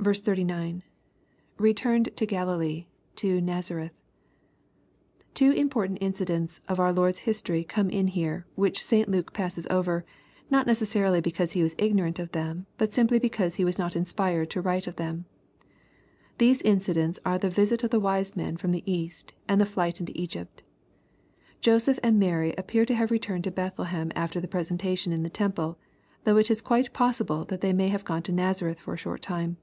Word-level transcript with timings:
^dry^Betumed 0.00 0.82
into 2.06 2.26
GoiUlee 2.26 2.86
,..io.,. 3.22 3.40
Naasarefk^ 3.42 3.90
Two 5.34 5.50
important 5.50 5.98
in 5.98 6.14
cidents 6.14 6.62
in 6.70 6.76
our 6.76 6.90
Lord's 6.90 7.18
history 7.20 7.64
come 7.64 7.90
in 7.90 8.06
here, 8.06 8.46
which 8.54 8.82
St. 8.82 9.10
Luke 9.10 9.34
passes 9.34 9.66
over, 9.68 10.06
not 10.48 10.66
necessarily 10.66 11.20
because 11.20 11.52
he 11.52 11.62
was 11.62 11.74
ignorant 11.76 12.18
of 12.18 12.32
them, 12.32 12.64
but 12.78 12.94
simply 12.94 13.18
because 13.18 13.56
he 13.56 13.64
was 13.66 13.78
not 13.78 13.94
inspired 13.94 14.48
to 14.48 14.62
write 14.62 14.86
of 14.86 14.96
thenu 14.96 15.26
Those 16.38 16.62
incidents 16.62 17.18
are 17.26 17.36
the 17.38 17.48
vidt 17.50 17.84
of 17.84 17.90
the 17.90 18.00
wise 18.00 18.34
men 18.34 18.56
from 18.56 18.70
the 18.70 18.90
East, 18.90 19.34
and 19.46 19.60
the 19.60 19.66
flight 19.66 20.00
into 20.00 20.18
Egypt 20.18 20.62
Joseph 21.60 21.98
and 22.02 22.18
Mary 22.18 22.54
appear 22.56 22.86
to 22.86 22.94
have 22.94 23.10
returned 23.10 23.44
to 23.44 23.50
Bethlehem 23.50 24.08
s^ter 24.12 24.40
the 24.40 24.48
presentation 24.48 25.12
in 25.12 25.24
the 25.24 25.28
temple, 25.28 25.78
though 26.24 26.38
it 26.38 26.50
is 26.50 26.62
quite 26.62 26.94
possible 26.94 27.44
that 27.44 27.60
they 27.60 27.74
may 27.74 27.88
have 27.88 28.06
gone 28.06 28.22
to 28.22 28.32
Nazareth 28.32 28.80
for 28.80 28.94
a 28.94 28.96
short 28.96 29.20
time. 29.20 29.58